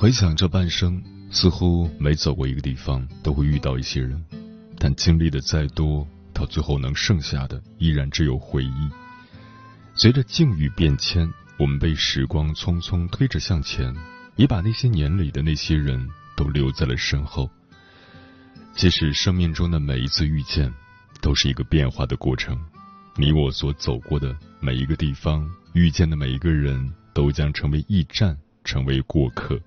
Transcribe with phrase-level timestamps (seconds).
[0.00, 0.98] 回想这半生，
[1.30, 4.24] 似乎每走过一个地方，都会遇到一些人，
[4.78, 8.88] 但经历的再多，到最后能剩下的依然只有回忆。
[9.94, 13.94] 随着境遇变迁，我们被时光匆匆推着向前，
[14.36, 17.50] 也把那些年里的那些人都留在了身后。
[18.74, 20.72] 即使生命中的每一次遇见，
[21.20, 22.58] 都是一个变化的过程，
[23.18, 29.60] 你我所走过的每一个地方，遇见的每一个人都将成为驿站，成为过客。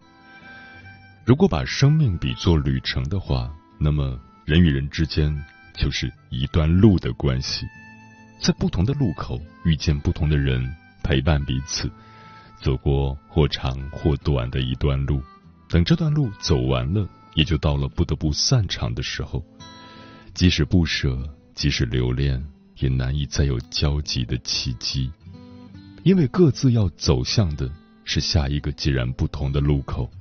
[1.25, 5.33] 如果把生命比作旅程的话，那么人与人之间
[5.73, 7.65] 就是一段路的关系，
[8.41, 10.69] 在不同的路口遇见不同的人，
[11.01, 11.89] 陪伴彼此，
[12.59, 15.23] 走过或长或短的一段路。
[15.69, 19.41] 等这段路走完了，也就到了不得不散场的时候。
[20.33, 21.17] 即使不舍，
[21.55, 22.45] 即使留恋，
[22.79, 25.09] 也难以再有交集的契机，
[26.03, 27.71] 因为各自要走向的
[28.03, 30.11] 是下一个截然不同的路口。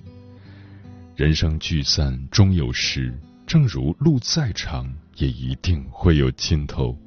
[1.15, 3.13] 人生聚散终有时，
[3.47, 6.99] 正如路再长，也一定会有尽头。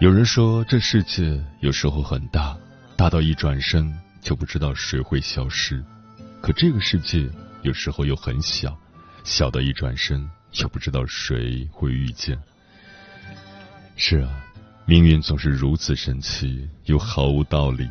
[0.00, 2.56] 有人说，这世界有时候很大，
[2.96, 5.76] 大到一转身就不知道谁会消失；
[6.40, 7.28] 可这个世界
[7.60, 8.74] 有时候又很小，
[9.24, 12.38] 小到一转身又不知道谁会遇见。
[13.94, 14.43] 是啊。
[14.86, 17.88] 命运总是如此神奇，又毫无道理。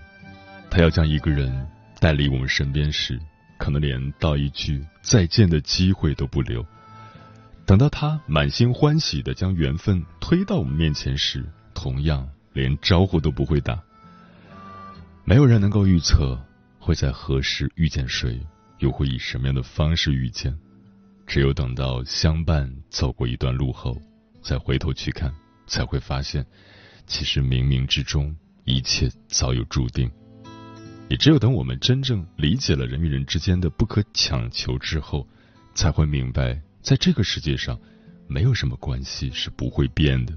[0.69, 1.67] 他要将一个人
[1.99, 3.19] 带离我们身边时，
[3.57, 6.63] 可能连道一句再见的机会都不留；
[7.65, 11.43] 等到他满心欢喜的将缘分推到我们面前时，
[11.73, 13.81] 同样连招呼都不会打。
[15.25, 16.39] 没有人能够预测
[16.77, 18.39] 会在何时遇见谁，
[18.77, 20.55] 又会以什么样的方式遇见。
[21.25, 23.99] 只有等到相伴走过一段路后，
[24.43, 25.33] 再回头去看，
[25.65, 26.45] 才会发现。
[27.05, 30.09] 其实冥冥之中，一切早有注定。
[31.09, 35.27] 也只有等我们真正理解了人与人之间的不可强求之后，
[35.75, 37.79] 才会明白，在这个世界上，
[38.27, 40.33] 没有什么关系是不会变的。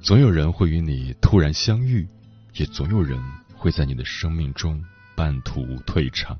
[0.00, 2.08] 总有人会与你突然相遇，
[2.54, 3.20] 也总有人
[3.54, 4.82] 会在你的生命中
[5.14, 6.38] 半途退场。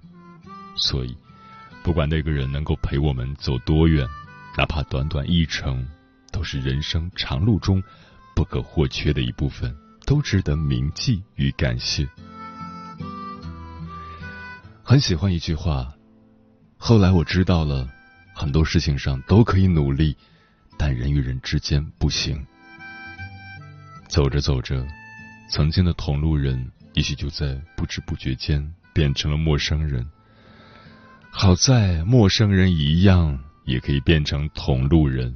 [0.74, 1.14] 所以，
[1.82, 4.06] 不管那个人能够陪我们走多远，
[4.56, 5.86] 哪怕短短一程，
[6.30, 7.82] 都是人生长路中。
[8.42, 9.72] 不可或缺的一部分，
[10.04, 12.08] 都值得铭记与感谢。
[14.82, 15.94] 很喜欢一句话，
[16.76, 17.88] 后来我知道了，
[18.34, 20.16] 很多事情上都可以努力，
[20.76, 22.44] 但人与人之间不行。
[24.08, 24.84] 走着走着，
[25.48, 30.04] 曾经的同路人，也许就在不知不觉间变成了陌生人。
[31.30, 35.32] 好在陌生人一样，也可以变成同路人。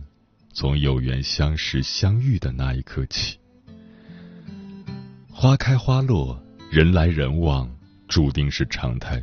[0.59, 3.37] 从有缘相识相遇的那一刻起，
[5.31, 7.71] 花开花落，人来人往，
[8.09, 9.23] 注定是常态。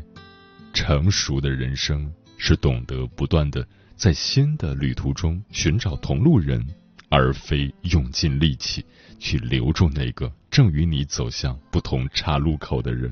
[0.75, 6.63] 成熟的人生是懂得不断的在新的旅途中寻找同路人，
[7.09, 8.85] 而非用尽力气
[9.17, 13.11] 去留住那个正与你走向不同岔路口的人。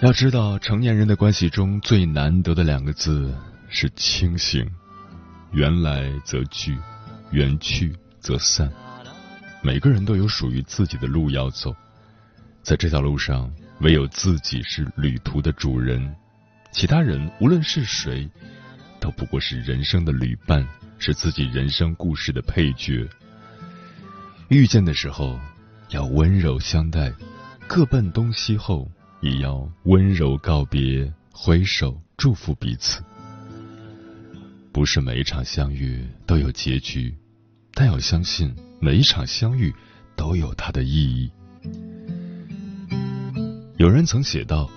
[0.00, 3.34] 要知道，成年人的关系中最难得的两个字
[3.68, 4.64] 是清醒。
[5.50, 6.78] 缘来则聚，
[7.32, 8.70] 缘去则散。
[9.60, 11.74] 每个人都有属于自己的路要走，
[12.62, 13.50] 在这条路上，
[13.80, 16.14] 唯有自己是旅途的主人，
[16.70, 18.30] 其他人无论是谁，
[19.00, 20.64] 都不过是人生的旅伴，
[20.98, 23.08] 是自己人生故事的配角。
[24.46, 25.40] 遇见的时候，
[25.90, 27.12] 要温柔相待。
[27.66, 28.90] 各奔东西后，
[29.20, 33.02] 也要温柔告别，挥手祝福彼此。
[34.72, 37.12] 不是每一场相遇都有结局，
[37.74, 39.74] 但要相信每一场相遇
[40.14, 41.30] 都有它的意义。
[43.76, 44.70] 有人曾写道：“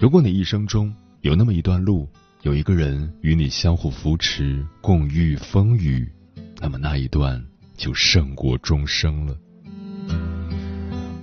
[0.00, 2.08] 如果你一生中有那么一段路，
[2.42, 6.10] 有一个人与你相互扶持，共遇风雨，
[6.60, 7.44] 那么那一段
[7.76, 9.36] 就胜过终生了。”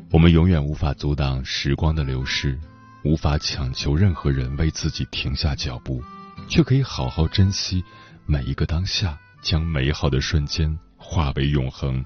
[0.09, 2.57] 我们永远无法阻挡时光的流逝，
[3.04, 6.01] 无法强求任何人为自己停下脚步，
[6.48, 7.83] 却可以好好珍惜
[8.25, 12.04] 每一个当下，将美好的瞬间化为永恒。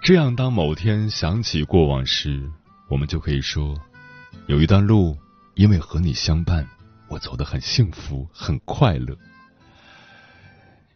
[0.00, 2.48] 这样，当某天想起过往时，
[2.88, 3.76] 我们就可以说，
[4.46, 5.18] 有一段路，
[5.54, 6.64] 因为和你相伴，
[7.08, 9.16] 我走得很幸福，很快乐。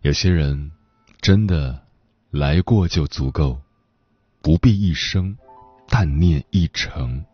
[0.03, 0.71] 有些人
[1.21, 1.83] 真的
[2.31, 3.61] 来过就足够，
[4.41, 5.37] 不必一生，
[5.97, 7.25] 但念一程。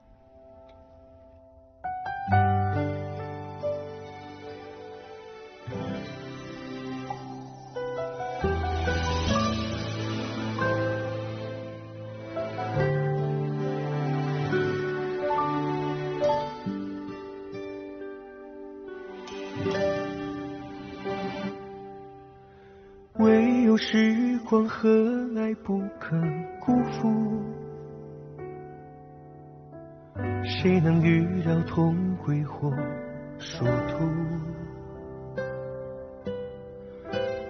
[23.15, 24.87] 唯有时光和
[25.35, 26.21] 爱不可
[26.61, 27.50] 辜负，
[30.63, 32.71] 谁能预料同归或
[33.39, 34.07] 殊途？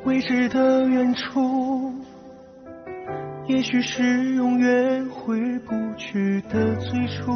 [0.04, 1.92] 未知的远处，
[3.48, 7.32] 也许是永远回不去的最初。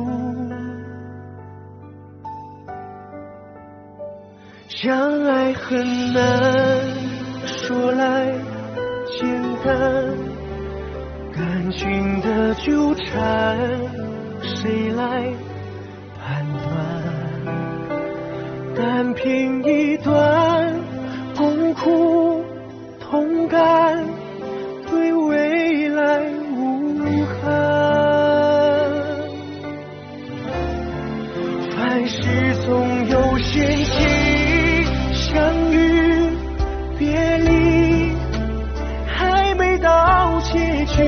[4.69, 5.77] 相爱很
[6.13, 6.25] 难
[7.47, 8.33] 说来。
[9.19, 9.29] 简
[9.65, 9.75] 单，
[11.33, 13.59] 感情的纠缠，
[19.25, 20.75] 单凭一段
[21.35, 22.45] 痛苦
[23.01, 24.05] 同感，
[24.91, 26.21] 对未来
[26.55, 27.51] 无憾。
[31.75, 33.97] 凡事总有险境，
[35.15, 36.29] 相遇
[36.99, 38.13] 别离
[39.07, 40.39] 还没到。
[40.41, 41.03] 结局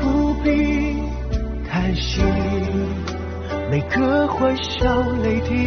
[0.00, 0.96] 不必
[1.68, 2.22] 叹息，
[3.68, 5.66] 每个欢笑泪滴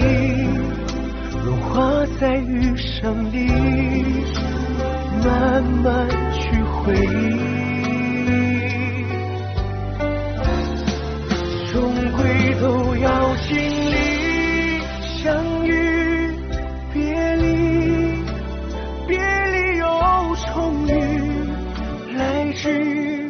[20.56, 20.92] 风雨
[22.16, 23.30] 来之。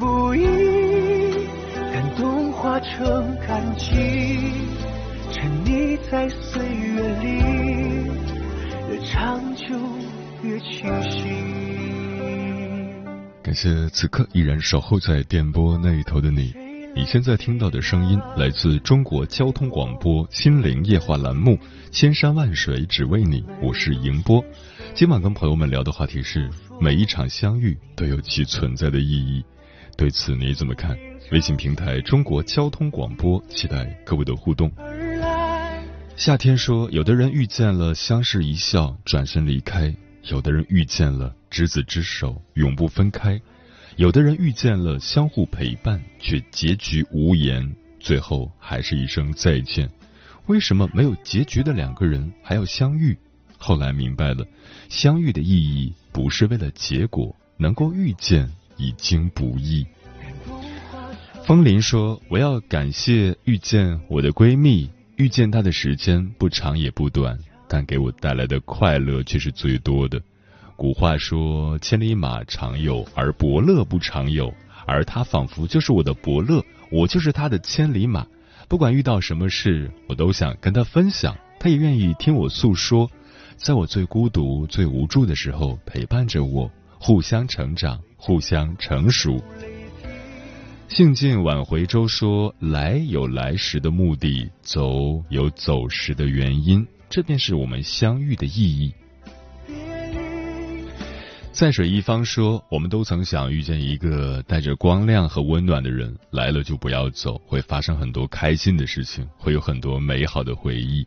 [0.00, 0.42] 不易，
[1.92, 3.94] 感动化成感激，
[5.30, 7.28] 沉溺在岁月里，
[8.90, 9.66] 越长久
[10.42, 11.28] 越清晰。
[13.42, 16.54] 感谢此刻依然守候在电波那一头的你。
[16.96, 21.52] 你现在听到的声音来自中国交通广播心灵夜话栏目
[21.90, 24.42] 《千山万水只为你》，我是迎波。
[24.94, 26.48] 今晚跟朋友们聊的话题是：
[26.80, 29.44] 每一场相遇都有其存在的意义。
[29.96, 30.96] 对此你怎么看？
[31.32, 34.70] 微信平台中国交通广播，期待各位的互动。
[36.14, 39.92] 夏天说：有的人遇见了相视一笑，转身离开；
[40.30, 43.40] 有的人遇见了执子之手，永不分开。
[43.96, 49.90] 有的人遇见了相互陪伴，却结局无言，最后还是一声再见。
[50.46, 53.18] 为什么没有结局的两个人还要相遇？
[53.66, 54.46] 后来明白了，
[54.90, 59.86] 相遇的意义不是为了结果，能够遇见已经不易。
[61.46, 70.20] 风铃说：“我要感谢遇见我的闺蜜，遇见她的时间不长也不短，但给我带来的快乐却是最多的。”
[70.76, 74.52] 古话说：“千里马常有，而伯乐不常有。”
[74.86, 78.26] 而他仿佛就是我的伯乐，我就是他的千里马。
[78.68, 83.10] 不管遇到什么事，我都想跟他分享，他也愿意听我诉说。
[83.56, 89.42] 在我最孤独、最无助的时候，陪伴着我，互相成长，互相成熟。
[90.88, 98.92] 兴尽晚回舟说：“来有来时的目的，走有走时的原因，这便是我们相遇的意义。”
[101.50, 111.06] 在水一方说：“我们都曾想遇见一个带着光亮和温暖的人，来了就不要走，会发生很多开心的事情，会有很多美好的回忆。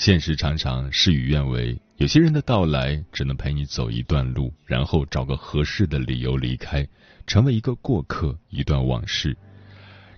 [0.00, 6.88] 现实常常事与愿违，有些人的到来只能陪你走一段路，然后找个合适的理由离开，
[7.26, 9.36] 成为一个过客，一段往事。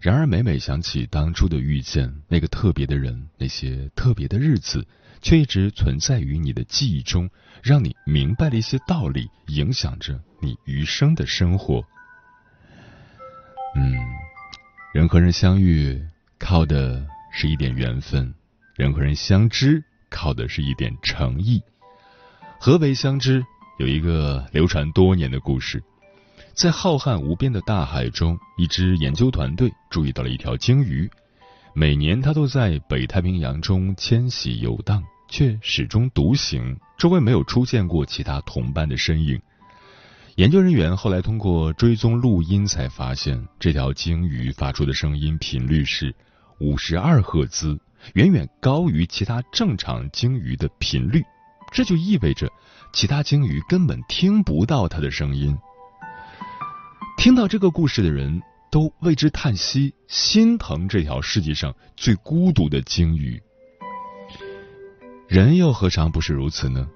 [0.00, 4.86] 然而每每想起当初的遇见，那个特别的人，那些特别的日子，
[5.20, 7.28] 却一直存在于你的记忆中，
[7.60, 11.82] 让你明白了一些道理，影响着你余生的生活。
[13.74, 13.96] 嗯，
[14.94, 16.00] 人和人相遇，
[16.38, 18.32] 靠的是一点缘分；
[18.74, 21.62] 人和人相知，靠的是一点诚意。
[22.58, 23.44] 何为相知？
[23.78, 25.82] 有一个流传多年的故事。
[26.54, 31.10] 在浩瀚无边的大海中，一支研究团队注意到了一条鲸鱼。
[31.74, 39.38] 每年，它都在北太平洋中迁徙游荡，却始终独行，周围没有出现过其他同伴的身影。
[40.36, 46.14] 研究人员后来通过追踪录音，才发现这条鲸鱼发出的声音频率是
[46.58, 47.78] 五十二赫兹，
[48.14, 51.22] 远远高于其他正常鲸鱼的频率。
[51.70, 52.50] 这就意味着，
[52.92, 55.56] 其他鲸鱼根本听不到它的声音。
[57.16, 63.42] 听到这个故事的人都为之叹息，心疼这条世界上最孤独的鲸鱼。
[65.28, 66.86] 人又何尝不是如此呢？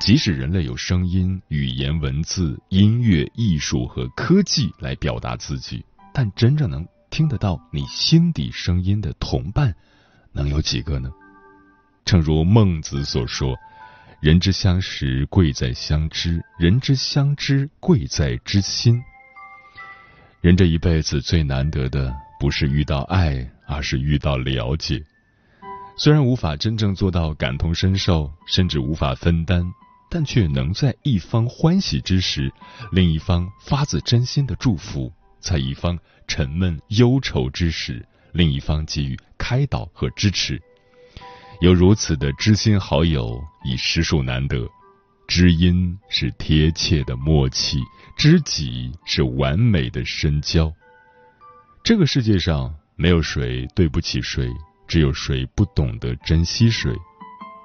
[0.00, 9.74] 即使人类有声音、语言、文字、音乐、艺术和科技来表达自己，但真正能听得到你心底声音的同伴，
[10.32, 11.10] 能有几个呢？
[12.04, 13.56] 正如孟子所说
[14.20, 19.02] ：“人之相识，贵在相知；人之相知，贵在知心。”
[20.40, 25.04] 人这一辈子最难得的，不是遇到爱，而是遇到了解。
[25.96, 29.70] 虽然无法真正做到感同身受，甚至无法分担，
[30.10, 32.50] 但却能在一方欢喜之时，
[32.90, 40.60] 另一方发自真心的祝福；在一方沉闷忧愁之时，另一方给予开导和支持。
[41.60, 44.68] 有如此的知心好友，已实属难得。
[45.26, 47.78] 知音是贴切的默契，
[48.16, 50.72] 知己是完美的深交。
[51.84, 54.48] 这个世界上没有谁对不起谁，
[54.88, 56.92] 只有谁不懂得珍惜谁。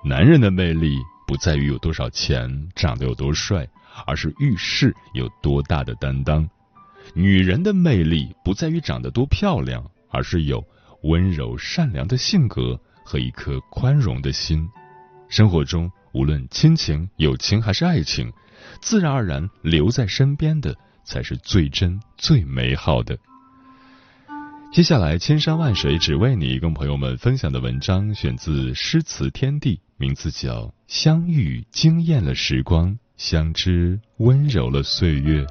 [0.04, 3.68] 男人的魅力不在于有多少钱、长得有多帅，
[4.06, 6.48] 而是遇事有多大的担当；
[7.16, 9.84] 女人的魅力不在于长得多漂亮，
[10.16, 10.64] 而是有
[11.04, 14.68] 温柔善良的性格和一颗宽容的心。
[15.30, 15.92] 生活中。
[16.16, 18.32] 无论亲情、友情还是爱情，
[18.80, 23.18] 自然而然留在身边的才是最真、最美好的。
[24.72, 35.44] 接下来，千山万水只为你，跟朋友们分享的文章选自诗词天地，名字叫《相遇惊艳了时光，相知温柔了岁月》。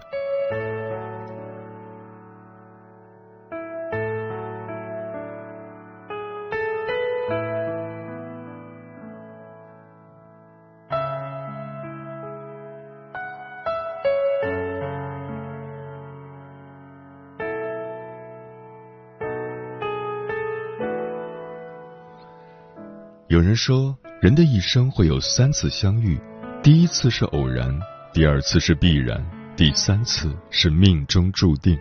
[23.55, 26.19] 人说，人的一生会有三次相遇，
[26.61, 27.81] 第一次是偶然，
[28.13, 29.25] 第二次是必然，
[29.57, 31.79] 第三次是命中注定。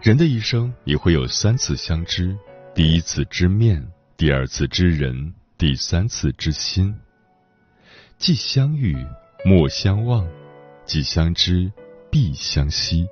[0.00, 2.38] 人的一生也会有三次相知，
[2.76, 3.84] 第一次知面，
[4.16, 6.94] 第二次知人，第三次知心。
[8.16, 8.96] 既相遇，
[9.44, 10.24] 莫相忘；
[10.84, 11.72] 既相知，
[12.08, 13.04] 必相惜。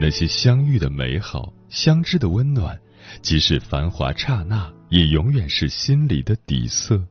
[0.00, 2.76] 那些相遇的美好，相知的温暖。
[3.20, 7.02] 即使繁华刹那，也永远是心里的底色。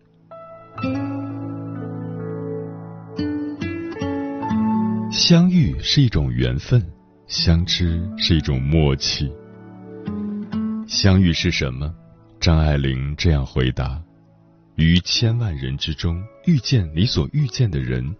[5.11, 6.79] 相遇是一种缘分，
[7.25, 9.33] 相知是一种默契。
[10.85, 11.91] 相遇是什么？
[12.39, 13.99] 张爱玲这样回答：
[14.75, 18.15] 于千万人之中遇见你所遇见的人，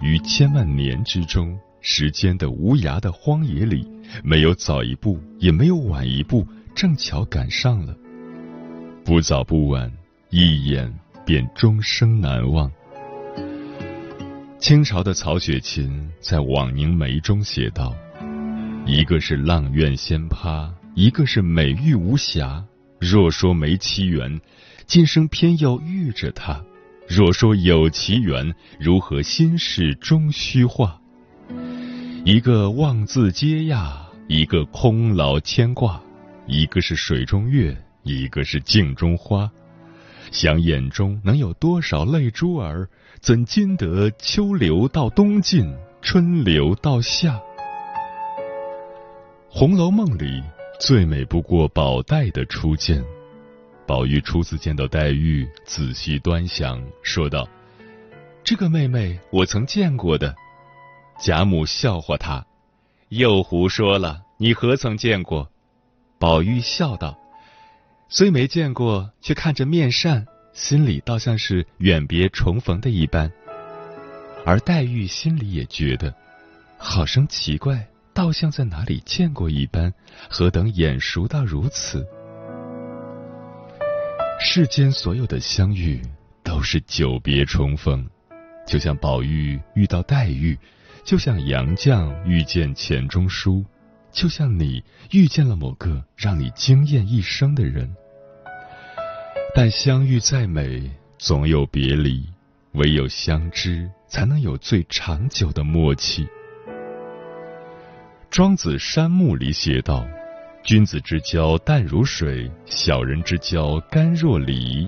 [0.00, 3.86] 于千万年之中，时间的无涯的荒野里，
[4.24, 6.48] 没有早一步，也没有晚一步。
[6.74, 7.94] 正巧赶上了，
[9.04, 9.92] 不早不晚，
[10.30, 10.92] 一眼
[11.26, 12.70] 便终生难忘。
[14.60, 17.92] 清朝的曹雪芹在《枉凝眉》中写道
[18.86, 22.64] ：“一个是阆苑仙葩，一个是美玉无瑕。
[23.00, 24.40] 若说没奇缘，
[24.86, 26.62] 今生偏要遇着他；
[27.08, 30.96] 若说有奇缘，如何心事终虚化？
[32.24, 36.00] 一个望字嗟呀，一个空劳牵挂。”
[36.46, 39.50] 一个是水中月，一个是镜中花，
[40.30, 42.88] 想眼中能有多少泪珠儿？
[43.20, 47.34] 怎经得秋流到冬尽，春流到夏？
[49.48, 50.42] 《红楼梦》里
[50.80, 53.04] 最美不过宝黛的初见。
[53.86, 57.48] 宝玉初次见到黛玉，仔细端详，说道
[58.42, 60.34] ：“这个妹妹我曾见过的。”
[61.20, 62.44] 贾母笑话他
[63.10, 65.48] ：“又胡说了，你何曾见过？”
[66.18, 67.16] 宝玉笑道
[68.14, 73.32] ：“虽没见过，却看着面善，心里倒像是远别重逢的一般。”
[74.44, 76.14] 而黛玉心里也觉得，
[76.76, 79.90] 好生奇怪，倒像在哪里见过一般，
[80.28, 82.06] 何等眼熟到如此？
[84.38, 86.02] 世间所有的相遇，
[86.44, 88.06] 都是久别重逢，
[88.66, 90.58] 就像宝玉遇到黛玉，
[91.02, 93.64] 就像杨绛遇见钱钟书，
[94.12, 97.90] 就像你遇见了某个让你惊艳一生的人。
[99.54, 102.24] 但相遇再美，总有别离，
[102.72, 103.90] 唯有相知。
[104.12, 106.28] 才能有最长久的默契。
[108.28, 110.06] 庄子《山木》里写道
[110.62, 114.86] ：“君子之交淡如水，小人之交甘若醴。”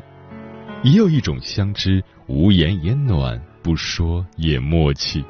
[0.85, 5.25] 也有一种相知，无言也暖，不说也默契。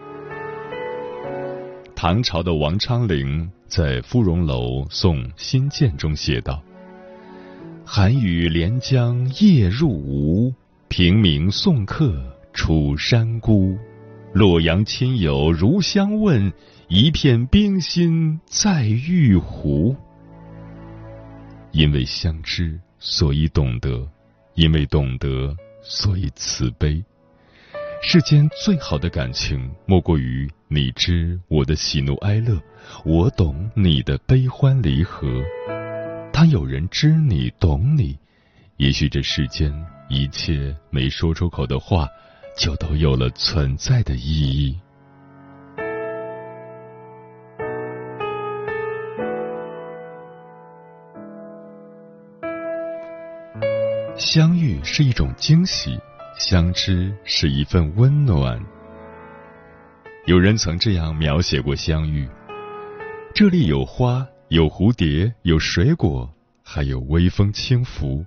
[1.95, 6.61] 唐朝的王昌龄在《芙蓉楼送辛渐》中写道
[7.85, 10.53] ：“寒雨连江夜入吴，
[10.89, 13.77] 平明送客。”楚山孤，
[14.33, 16.53] 洛阳亲友如相问，
[16.87, 19.97] 一片冰心在玉壶。
[21.73, 24.09] 因为相知，所以懂得；
[24.55, 27.03] 因为懂得，所以慈悲。
[28.01, 32.57] 世间最好的感情，莫过于你知我的喜怒哀乐，
[33.05, 35.43] 我懂你的悲欢离合。
[36.35, 38.19] 当有人知你懂你，
[38.79, 39.73] 也许这世间
[40.09, 42.09] 一切没说出口的话。
[42.57, 44.79] 就都有了存在的意义。
[54.17, 55.99] 相遇是一种惊喜，
[56.39, 58.57] 相知是一份温暖。
[60.27, 62.29] 有人曾这样描写过相遇：
[63.35, 66.33] 这里有花，有蝴蝶，有水果，
[66.63, 68.25] 还有微风轻拂。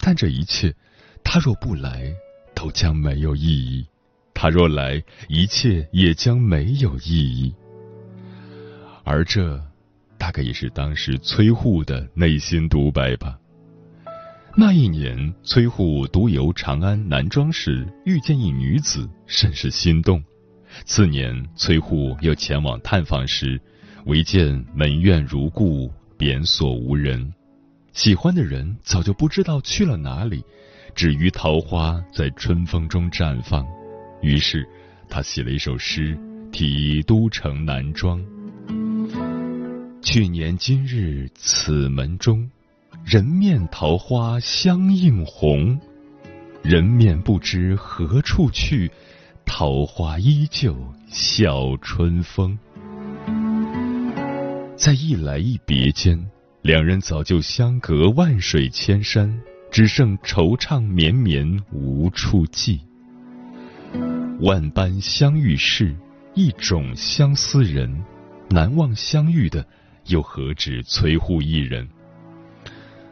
[0.00, 0.74] 但这一切，
[1.22, 2.14] 他若不来。
[2.54, 3.86] 都将没有意义，
[4.34, 7.54] 他若来，一切也将没有意义。
[9.04, 9.64] 而这，
[10.18, 13.38] 大概也是当时崔护的内心独白吧。
[14.56, 20.20] 那一年，崔护独游长安南庄时，遇见一女子，甚是心动。
[20.84, 23.60] 次年，崔护又前往探访时，
[24.08, 27.30] 唯见门院如故，贬所无人。
[27.92, 30.42] 喜欢的人早就不知道去了哪里。
[30.94, 33.66] 只余桃花在春风中绽放，
[34.22, 34.66] 于是
[35.10, 36.18] 他写了一首诗，
[36.50, 38.18] 题都城南庄。
[40.00, 42.50] 去年今日此门中，
[43.04, 45.78] 人面桃花相映红。
[46.62, 48.90] 人面不知何处去，
[49.44, 50.74] 桃花依旧
[51.08, 52.58] 笑春风。
[54.78, 56.30] 在一来一别间，
[56.62, 59.28] 两人早就相隔万水千山。
[59.70, 62.80] 只剩惆怅绵绵无处寄，
[64.40, 65.94] 万般相遇事，
[66.32, 68.02] 一种相思人。
[68.48, 69.66] 难忘相遇的，
[70.06, 71.86] 又何止崔护一人？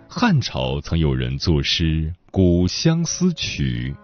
[0.08, 3.94] 汉朝曾有人作诗《古相思曲》：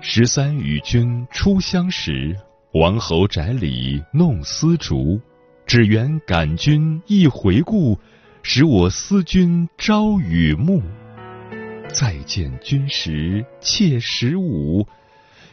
[0.00, 2.34] 十三与君初相识，
[2.72, 5.20] 王侯宅里弄丝竹。
[5.66, 7.98] 只缘感君一回顾。
[8.48, 10.80] 使我思君朝与暮，
[11.92, 14.86] 再见君时妾十五，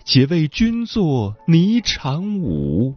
[0.06, 2.96] 且为君作霓裳舞。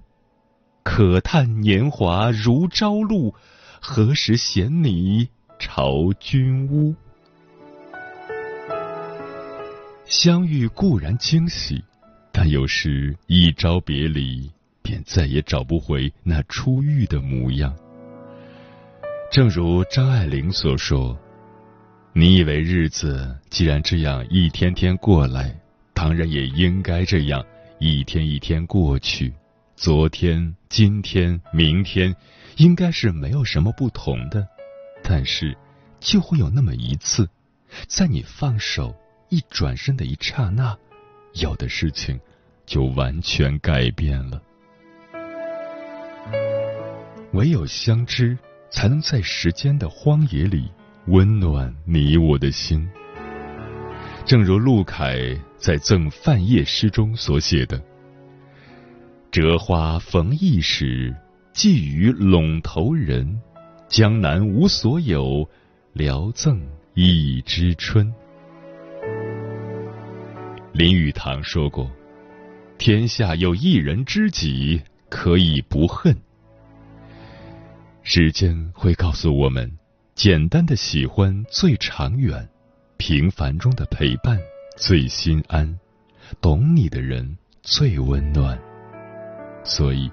[0.82, 3.34] 可叹年华如朝露，
[3.80, 6.94] 何时衔你朝君屋？
[10.04, 11.82] 相遇固然惊喜，
[12.30, 14.50] 但有时一朝别离，
[14.86, 17.76] 便再也找不回那初遇的模样。
[19.32, 21.18] 正如张爱玲所说
[22.14, 25.52] ：“你以为日子既然这样一天天过来，
[25.92, 27.44] 当然也应该这样
[27.80, 29.34] 一天一天过去。
[29.74, 32.14] 昨天、今天、明天，
[32.58, 34.46] 应该是没有什么不同的。
[35.02, 35.56] 但是，
[35.98, 37.28] 就会有那么一次，
[37.88, 38.94] 在你放手、
[39.30, 40.78] 一转身的一刹那，
[41.34, 42.20] 有的事情
[42.64, 44.40] 就完全改变了。
[47.32, 48.36] 唯有相知。”
[48.68, 50.68] 才能在时间的荒野里
[51.06, 52.86] 温暖你我的心。
[54.24, 55.16] 正如陆凯
[55.56, 57.80] 在赠范晔诗中所写的
[59.30, 61.14] ：“折花逢驿使，
[61.52, 63.40] 寄于陇头人。
[63.88, 65.48] 江南无所有，
[65.92, 66.60] 聊赠
[66.94, 68.12] 一枝春。”
[70.74, 71.88] 林语堂说过
[72.76, 76.16] ：“天下有一人知己，可以不恨。”
[78.02, 79.78] 时间会告诉我们，
[80.14, 82.48] 简单的喜欢最长远，
[82.96, 84.38] 平凡中的陪伴
[84.76, 85.78] 最心安，
[86.40, 88.56] 懂你的人最温暖。
[89.64, 90.08] 所以，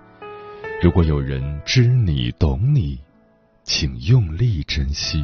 [0.82, 2.99] 如果有人知你懂你，
[3.63, 5.23] 请用力珍惜。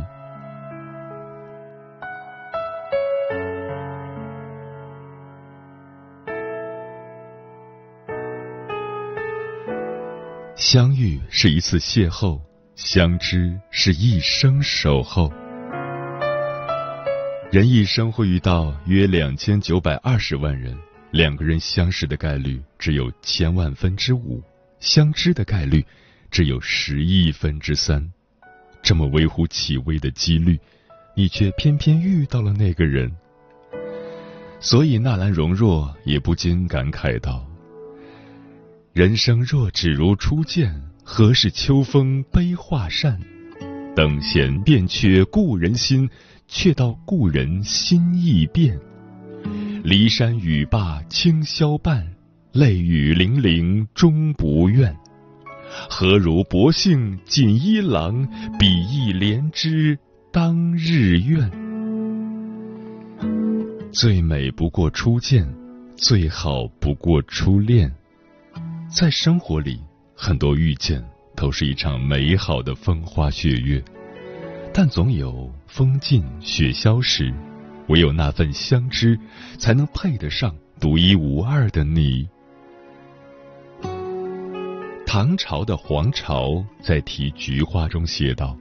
[10.72, 12.40] 相遇是一次邂逅，
[12.76, 15.34] 相知是一生守候。
[17.52, 20.78] 人一生会遇到约两千九百二十万人，
[21.10, 24.44] 两个人相识的概率只有千万分之五，
[24.80, 25.84] 相知的概率
[26.30, 28.08] 只有十亿分之三。
[28.84, 30.60] 这么微乎其微的几率，
[31.16, 33.12] 你却偏偏遇到了那个人。
[34.60, 37.49] 所以纳兰容若也不禁感慨道。
[38.94, 43.20] 人生若只如初见，何事秋风悲画扇？
[43.96, 46.10] 等闲变却故人心，
[46.48, 48.78] 却道故人心易变。
[49.84, 52.06] 骊山语罢清宵半，
[52.52, 54.94] 泪雨霖铃终不怨。
[55.88, 59.98] 何如薄幸锦衣郎，比翼连枝
[60.34, 61.50] 当日愿。
[63.92, 65.48] 最美不过初见，
[65.96, 67.94] 最好不过初恋。
[68.92, 69.80] 在生活里，
[70.16, 71.04] 很多遇见
[71.36, 73.82] 都是一场美好的风花雪月，
[74.74, 77.32] 但总有风尽雪消时，
[77.88, 79.18] 唯有那份相知，
[79.60, 82.28] 才能配得上独一无二的你。
[85.06, 88.58] 唐朝的黄巢在题菊花中写道：“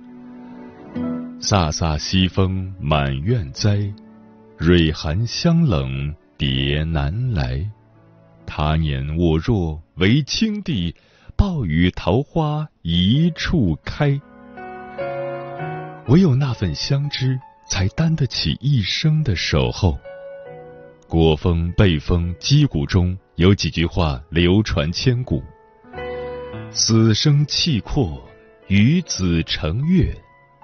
[1.40, 3.92] 飒飒西风满院栽，
[4.58, 7.66] 蕊寒香冷蝶难来。”
[8.50, 10.96] 他年我若为青帝，
[11.36, 14.18] 暴雨桃花一处开。
[16.08, 19.98] 唯有那份相知，才担得起一生的守候。
[21.06, 25.42] 国风被风击鼓中有几句话流传千古：
[26.70, 28.26] 死生契阔，
[28.68, 30.10] 与子成悦；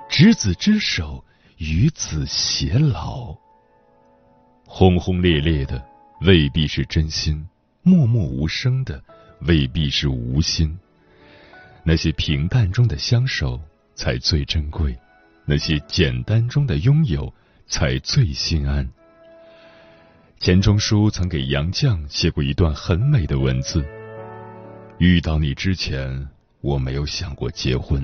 [0.09, 1.23] 执子之手，
[1.59, 3.37] 与子偕老。
[4.66, 5.85] 轰轰烈烈的，
[6.23, 7.47] 未必是真心。
[7.87, 9.05] 默默无声的
[9.42, 10.75] 未必是无心，
[11.83, 13.61] 那些平淡中的相守
[13.94, 14.99] 才最珍贵，
[15.44, 17.31] 那些简单中的拥有
[17.66, 18.88] 才最心安。
[20.38, 23.85] 钱钟书曾给杨绛写过一段很美的文字：
[24.97, 26.27] 遇到你之前，
[26.62, 28.01] 我没有想过结婚；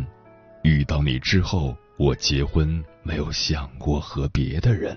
[0.62, 4.94] 遇到你之后，我结婚没有想过和别的人。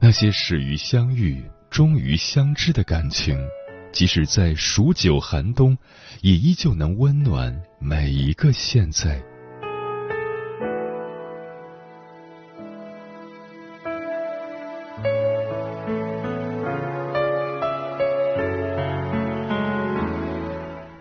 [0.00, 1.44] 那些始于相遇。
[1.70, 3.38] 终于相知的感情，
[3.92, 5.76] 即使在数九寒冬，
[6.22, 9.22] 也依旧能温暖每一个现在。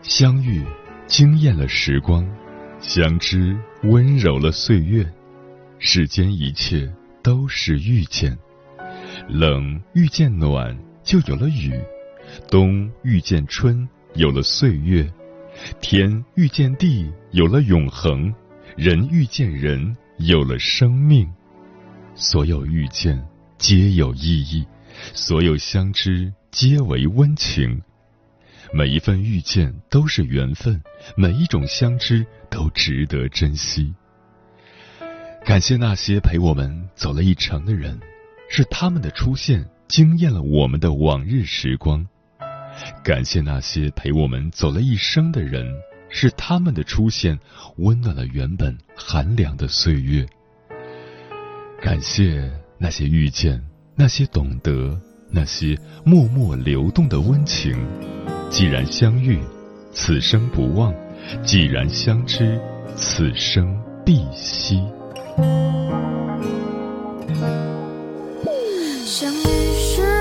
[0.02, 0.64] 相遇
[1.08, 2.26] 惊艳了时光，
[2.80, 5.06] 相知温柔了岁月，
[5.78, 6.90] 世间一切
[7.22, 8.38] 都是遇见。
[9.28, 11.72] 冷遇见暖，就有了雨；
[12.50, 15.04] 冬遇见春，有了岁月；
[15.82, 18.32] 天遇见地，有了永恒；
[18.78, 21.28] 人遇见人，有了生命。
[22.14, 23.22] 所有遇见
[23.58, 24.66] 皆有意义，
[25.14, 27.82] 所有相知皆为温情。
[28.74, 30.82] 每一份遇见都是缘分，
[31.18, 33.94] 每一种相知都值得珍惜。
[35.44, 38.00] 感谢那些陪我们走了一程的人。
[38.50, 42.06] 是他们的出现惊艳了我们的往日时光，
[43.04, 45.66] 感谢那些陪我们走了一生的人，
[46.10, 47.38] 是他们的出现
[47.78, 50.26] 温暖了原本寒凉的岁月。
[51.82, 53.62] 感谢那些遇见，
[53.96, 57.76] 那些懂得，那些默默流动的温情。
[58.50, 59.40] 既然相遇，
[59.92, 60.94] 此生不忘；
[61.44, 62.60] 既然相知，
[62.96, 64.82] 此生必惜。
[69.06, 70.15] 相遇是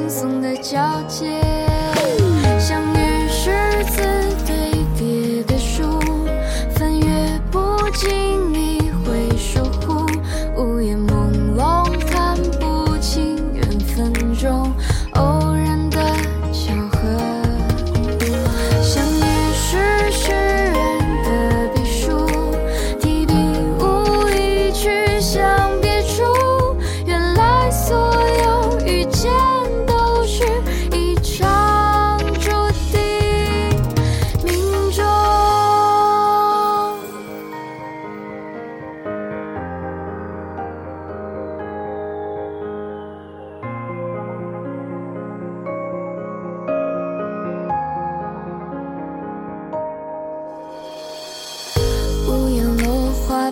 [0.00, 1.59] 轻松的交接。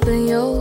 [0.08, 0.57] 朋友。